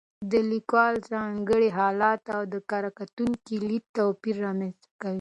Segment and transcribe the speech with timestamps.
[0.31, 5.09] د لیکوال ځانګړی حالت او د کره کتونکي لید توپیرونه رامنځته کوي.